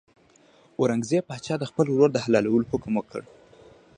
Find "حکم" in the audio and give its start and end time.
2.71-2.93